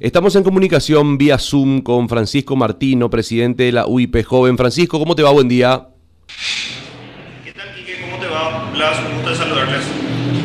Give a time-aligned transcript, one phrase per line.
[0.00, 4.56] Estamos en comunicación vía Zoom con Francisco Martino, presidente de la UIP Joven.
[4.56, 5.30] Francisco, ¿cómo te va?
[5.30, 5.88] Buen día.
[7.44, 8.00] ¿Qué tal, Quique?
[8.00, 8.70] ¿Cómo te va?
[8.72, 9.82] Blas, un gusto de saludarles.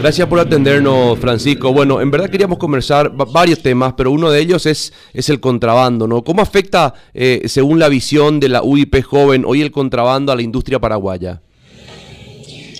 [0.01, 1.71] Gracias por atendernos, Francisco.
[1.71, 6.05] Bueno, en verdad queríamos conversar varios temas, pero uno de ellos es, es el contrabando,
[6.05, 6.21] ¿no?
[6.21, 10.41] ¿Cómo afecta, eh, según la visión de la UIP Joven, hoy el contrabando a la
[10.41, 11.41] industria paraguaya?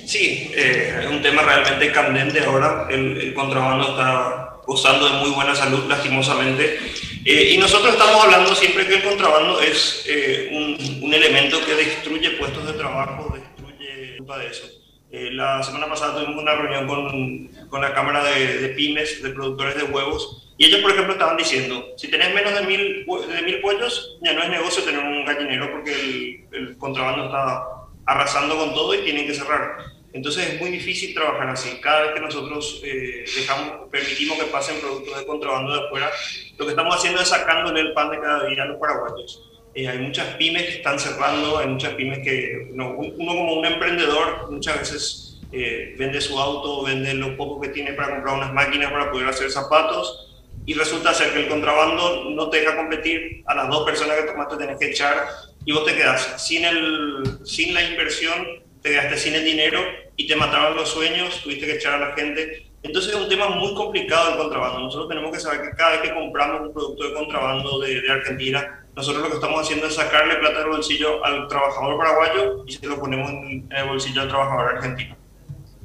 [0.06, 2.88] Sí, eh, es un tema realmente candente ahora.
[2.90, 6.80] El, el contrabando está gozando de muy buena salud, lastimosamente.
[7.26, 11.74] Eh, y nosotros estamos hablando siempre que el contrabando es eh, un, un, elemento que
[11.74, 14.68] destruye puestos de trabajo, destruye culpa de eso.
[15.12, 19.32] Eh, la semana pasada tuvimos una reunión con, con la Cámara de, de, Pymes, de
[19.32, 23.42] productores de huevos, y ellos, por ejemplo, estaban diciendo, si tenés menos de mil, de
[23.42, 27.64] mil pollos, ya no es negocio tener un gallinero porque el, el contrabando está
[28.06, 29.95] arrasando con todo y tienen que cerrar.
[30.16, 31.78] Entonces es muy difícil trabajar así.
[31.82, 36.10] Cada vez que nosotros eh, dejamos, permitimos que pasen productos de contrabando de afuera,
[36.58, 39.44] lo que estamos haciendo es sacándole el pan de cada día a los paraguayos.
[39.74, 43.66] Eh, hay muchas pymes que están cerrando, hay muchas pymes que uno, uno como un
[43.66, 48.54] emprendedor muchas veces eh, vende su auto, vende lo poco que tiene para comprar unas
[48.54, 50.34] máquinas para poder hacer zapatos
[50.66, 54.32] y resulta ser que el contrabando no te deja competir a las dos personas que
[54.32, 55.28] tomaste tenés que echar
[55.66, 59.80] y vos te quedas sin, el, sin la inversión, te quedaste sin el dinero
[60.16, 62.68] y te mataron los sueños, tuviste que echar a la gente.
[62.84, 64.80] Entonces es un tema muy complicado el contrabando.
[64.80, 68.12] Nosotros tenemos que saber que cada vez que compramos un producto de contrabando de, de
[68.12, 72.74] Argentina, nosotros lo que estamos haciendo es sacarle plata del bolsillo al trabajador paraguayo y
[72.74, 75.18] se lo ponemos en, el bolsillo al trabajador argentino.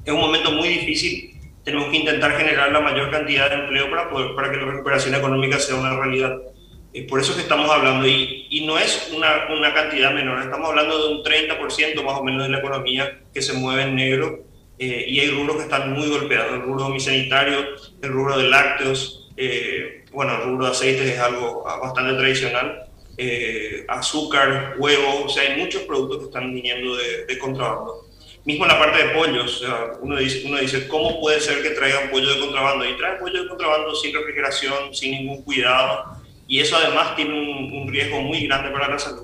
[0.05, 1.41] Es un momento muy difícil.
[1.65, 5.15] Tenemos que intentar generar la mayor cantidad de empleo para, poder, para que la recuperación
[5.15, 6.37] económica sea una realidad.
[6.93, 10.43] Eh, por eso es que estamos hablando, y, y no es una, una, cantidad menor,
[10.43, 13.95] estamos hablando de un 30% más o menos de la economía que se mueve en
[13.95, 14.45] negro,
[14.79, 17.67] eh, y hay rubros que están muy golpeados, el rubro sanitario,
[18.01, 23.85] el rubro de lácteos, eh, bueno, el rubro de aceites es algo bastante tradicional, eh,
[23.87, 28.07] azúcar, huevo, o sea, hay muchos productos que están viniendo de, de contrabando.
[28.47, 31.63] Mismo en la parte de pollos, o sea, uno, dice, uno dice, ¿cómo puede ser
[31.63, 32.89] que traigan pollo de contrabando?
[32.89, 36.17] Y traen pollo de contrabando sin refrigeración, sin ningún cuidado,
[36.51, 39.23] y eso además tiene un, riesgo muy grande para la salud.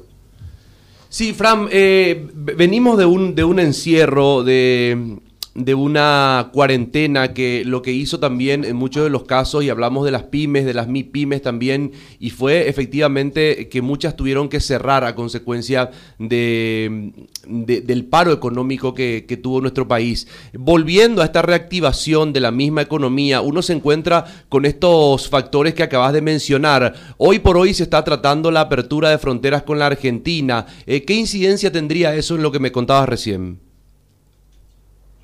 [1.09, 5.19] Sí, Fran, eh, venimos de un, de un encierro, de,
[5.57, 10.05] de una cuarentena que lo que hizo también en muchos de los casos, y hablamos
[10.05, 15.05] de las pymes, de las MIPYMES también, y fue efectivamente que muchas tuvieron que cerrar
[15.05, 17.13] a consecuencia de,
[17.47, 20.29] de, del paro económico que, que, tuvo nuestro país.
[20.53, 25.83] Volviendo a esta reactivación de la misma economía, uno se encuentra con estos factores que
[25.83, 26.95] acabas de mencionar.
[27.17, 30.67] Hoy por hoy se está tratando la apertura de fronteras con la Argentina.
[30.87, 33.67] Eh, ¿Qué incidencia tendría eso en lo que me contabas recién?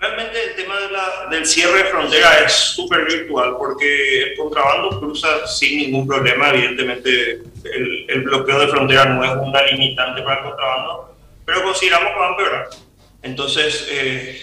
[0.03, 5.01] Realmente el tema de la, del cierre de frontera es súper virtual porque el contrabando
[5.01, 6.51] cruza sin ningún problema.
[6.51, 12.13] Evidentemente, el, el, bloqueo de frontera no es una limitante para el contrabando, pero consideramos
[12.13, 12.69] que va a empeorar.
[13.23, 14.41] Entonces, eh,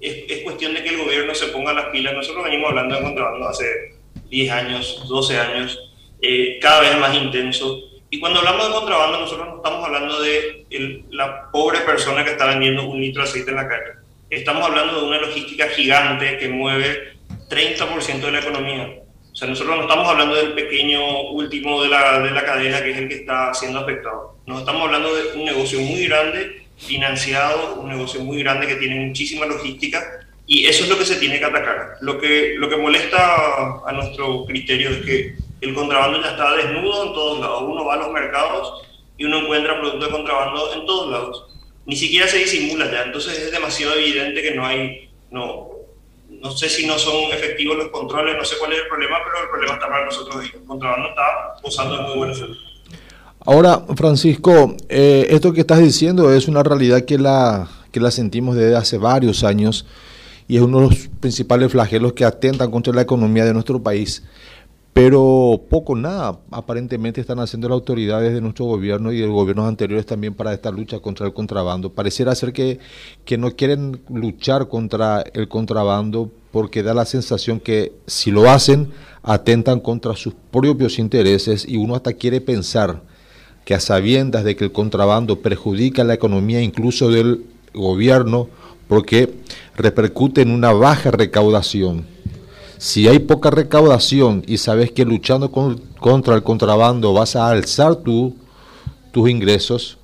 [0.00, 2.14] es, es, cuestión de que el gobierno se ponga las pilas.
[2.14, 3.94] Nosotros venimos hablando de contrabando hace
[4.28, 5.78] 10 años, 12 años,
[6.20, 7.80] eh, cada vez más intenso.
[8.10, 12.32] Y cuando hablamos de contrabando, nosotros no estamos hablando de el, la pobre persona que
[12.32, 14.01] está vendiendo un litro de aceite en la calle.
[14.32, 17.18] Estamos hablando de una logística gigante que mueve
[17.50, 19.02] 30% de la economía.
[19.30, 22.92] O sea, nosotros no estamos hablando del pequeño último de la, de la cadena que
[22.92, 24.38] es el que está siendo afectado.
[24.46, 29.04] Nos estamos hablando de un negocio muy grande, financiado, un negocio muy grande que tiene
[29.06, 30.02] muchísima logística
[30.46, 31.96] y eso es lo que se tiene que atacar.
[32.00, 37.08] Lo que, lo que molesta a nuestro criterio es que el contrabando ya está desnudo
[37.08, 37.64] en todos lados.
[37.64, 38.82] Uno va a los mercados
[39.18, 41.52] y uno encuentra productos de contrabando en todos lados.
[41.86, 45.68] Ni siquiera se disimula ya, entonces es demasiado evidente que no hay, no,
[46.40, 49.44] no sé si no son efectivos los controles, no sé cuál es el problema, pero
[49.44, 50.44] el problema está para nosotros.
[50.44, 51.22] El contrabando está
[51.62, 52.56] posando en muy buena salud.
[53.44, 58.54] Ahora, Francisco, eh, esto que estás diciendo es una realidad que la, que la sentimos
[58.54, 59.84] desde hace varios años
[60.46, 64.22] y es uno de los principales flagelos que atentan contra la economía de nuestro país.
[64.92, 70.04] Pero poco nada aparentemente están haciendo las autoridades de nuestro gobierno y de gobiernos anteriores
[70.04, 71.94] también para esta lucha contra el contrabando.
[71.94, 72.78] Pareciera ser que,
[73.24, 78.90] que no quieren luchar contra el contrabando porque da la sensación que si lo hacen
[79.22, 83.02] atentan contra sus propios intereses y uno hasta quiere pensar
[83.64, 88.48] que a sabiendas de que el contrabando perjudica la economía incluso del gobierno
[88.88, 89.32] porque
[89.76, 92.04] repercute en una baja recaudación
[92.82, 97.94] si hay poca recaudación y sabes que luchando con, contra el contrabando vas a alzar
[97.94, 98.36] tu,
[99.12, 99.98] tus ingresos,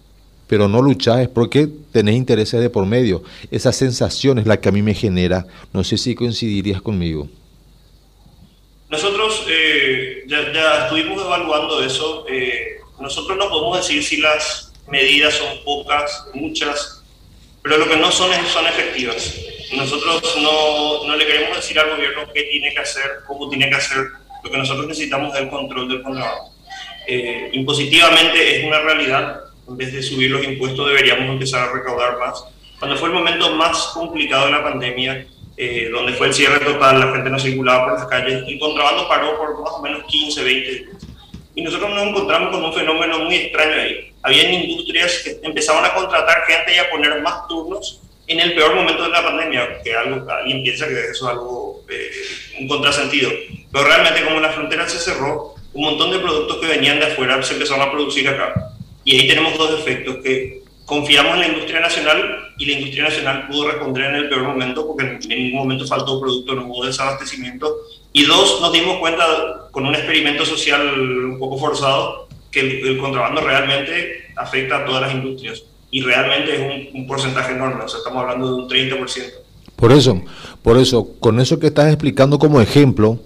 [0.46, 3.24] pero no luchas es porque tenés intereses de por medio.
[3.50, 5.44] Esa sensación es la que a mí me genera.
[5.72, 7.28] No sé si coincidirías conmigo.
[8.88, 12.26] Nosotros eh, ya, ya, estuvimos evaluando eso.
[12.28, 17.02] Eh, nosotros no podemos decir si las medidas son pocas, muchas,
[17.60, 19.47] pero lo que no son son efectivas.
[19.72, 23.76] Nosotros no, no le queremos decir al gobierno qué tiene que hacer, cómo tiene que
[23.76, 24.06] hacer.
[24.42, 26.52] Lo que nosotros necesitamos es el control del contrabando.
[27.06, 29.40] Eh, impositivamente es una realidad.
[29.68, 32.44] En vez de subir los impuestos deberíamos empezar a recaudar más.
[32.78, 35.26] Cuando fue el momento más complicado de la pandemia,
[35.56, 39.08] eh, donde fue el cierre total, la gente no circulaba por las calles, el contrabando
[39.08, 41.06] paró por más o menos 15, 20 días.
[41.54, 44.12] Y nosotros nos encontramos con un fenómeno muy extraño ahí.
[44.22, 48.74] Habían industrias que empezaban a contratar gente y a poner más turnos en el peor
[48.74, 52.10] momento de la pandemia, que algo, alguien piensa que eso es algo, eh,
[52.60, 53.30] un contrasentido.
[53.72, 57.42] Pero realmente como la frontera se cerró, un montón de productos que venían de afuera
[57.42, 58.72] se empezaron a producir acá.
[59.04, 63.46] Y ahí tenemos dos efectos, que confiamos en la industria nacional y la industria nacional
[63.48, 67.74] pudo responder en el peor momento porque en ningún momento faltó producto, no hubo desabastecimiento.
[68.12, 73.40] Y dos, nos dimos cuenta con un experimento social un poco forzado que el, contrabando
[73.40, 78.62] realmente afecta a todas las industrias y realmente es un, porcentaje enorme, estamos hablando de
[78.62, 79.22] un 30%.
[79.76, 80.22] Por eso,
[80.62, 83.20] por eso, con eso que estás explicando como ejemplo,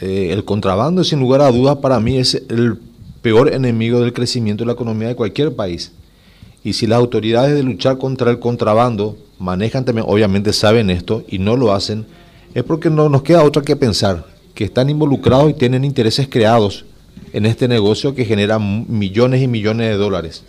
[0.00, 2.78] eh, el contrabando sin lugar a dudas para mí es el
[3.20, 5.92] peor enemigo del crecimiento de la economía de cualquier país.
[6.62, 11.38] Y si las autoridades de luchar contra el contrabando manejan también, obviamente saben esto y
[11.38, 12.06] no lo hacen,
[12.54, 14.24] es porque no nos queda otra que pensar,
[14.54, 16.84] que están involucrados y tienen intereses creados
[17.32, 20.44] en este negocio que genera millones y millones de dólares.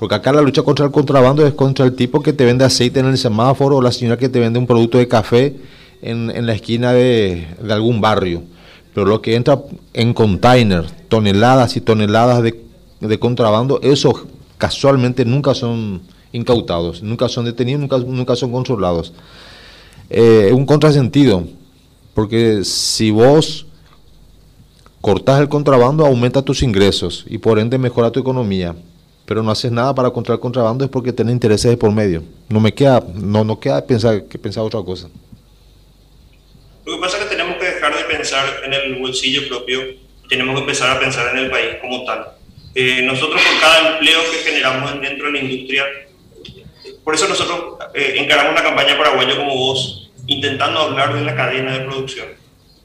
[0.00, 3.00] Porque acá la lucha contra el contrabando es contra el tipo que te vende aceite
[3.00, 5.56] en el semáforo o la señora que te vende un producto de café
[6.00, 8.42] en, la esquina de, de, algún barrio.
[8.94, 9.60] Pero lo que entra
[9.92, 12.64] en container, toneladas y toneladas de,
[13.00, 14.26] de contrabando, eso
[14.56, 16.00] casualmente nunca son
[16.32, 19.12] incautados, nunca son detenidos, nunca, nunca son controlados.
[20.08, 21.44] Eh, es un contrasentido,
[22.14, 23.66] porque si vos
[25.02, 28.74] cortas el contrabando, aumenta tus ingresos y por ende mejora tu economía,
[29.30, 32.24] pero no haces nada para contra el contrabando es porque tenés intereses por medio.
[32.48, 35.08] No me queda, no, no queda pensar, que pensar otra cosa.
[36.84, 39.82] Lo que pasa es que tenemos que dejar de pensar en el bolsillo propio,
[40.28, 42.26] tenemos que empezar a pensar en el país como tal
[42.74, 45.84] eh, nosotros por cada empleo que generamos dentro de la industria,
[47.04, 51.78] por eso nosotros eh, encaramos una campaña paraguaya como vos, intentando hablar de la cadena
[51.78, 52.39] de producción.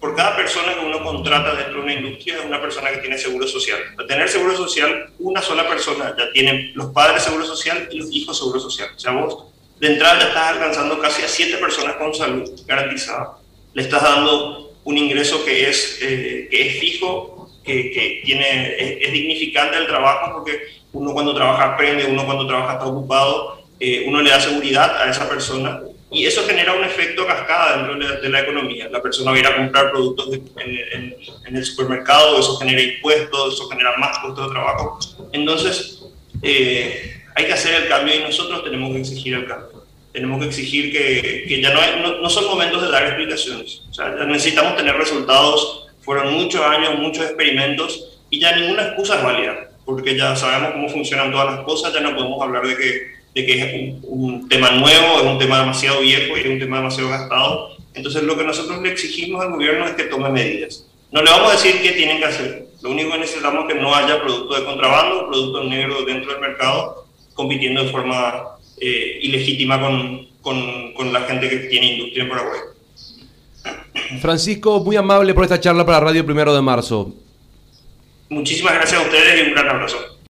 [0.06, 3.18] Por cada persona que uno contrata dentro de una industria es una persona que tiene
[3.18, 3.80] seguro social.
[3.96, 8.12] Para tener seguro social, una sola persona ya tiene los padres seguro social y los
[8.12, 8.90] hijos seguro social.
[8.96, 9.46] O sea, vos
[9.80, 13.40] de entrada ya estás alcanzando casi a siete personas con salud garantizada.
[13.74, 19.76] Le estás dando un ingreso que es, eh, que es fijo que, tiene, es, dignificante
[19.76, 24.30] el trabajo porque uno cuando trabaja aprende, uno cuando trabaja está ocupado, eh, uno le
[24.30, 25.82] da seguridad a esa persona
[26.12, 28.88] y eso genera un efecto cascada dentro de la, economía.
[28.90, 31.16] La persona va a ir a comprar productos en,
[31.56, 35.00] el supermercado, eso genera impuestos, eso genera más costos de trabajo.
[35.34, 36.04] Entonces,
[36.42, 39.84] eh, hay que hacer el cambio y nosotros tenemos que exigir el cambio.
[40.14, 43.82] Tenemos que exigir que, que ya no, no, son momentos de dar explicaciones.
[43.90, 49.24] O sea, necesitamos tener resultados fueron muchos años, muchos experimentos y ya ninguna excusa es
[49.24, 53.15] válida, porque ya sabemos cómo funcionan todas las cosas, ya no podemos hablar de que,
[53.36, 56.78] de que es un, tema nuevo, es un tema demasiado viejo y es un tema
[56.78, 57.76] demasiado gastado.
[57.94, 60.86] Entonces lo que nosotros le exigimos al gobierno es que tome medidas.
[61.12, 62.68] No le vamos a decir qué tienen que hacer.
[62.82, 66.42] Lo único que necesitamos es que no haya producto de contrabando, producto negro dentro del
[66.42, 72.30] mercado, compitiendo de forma eh, ilegítima con, con, con la gente que tiene industria en
[72.30, 72.60] Paraguay.
[74.22, 77.14] Francisco, muy amable por esta charla para Radio Primero de Marzo.
[78.30, 80.15] Muchísimas gracias a ustedes y un gran abrazo.